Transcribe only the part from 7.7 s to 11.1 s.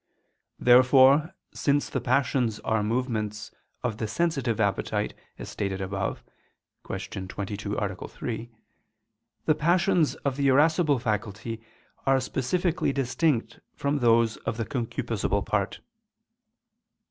A. 3), the passions of the irascible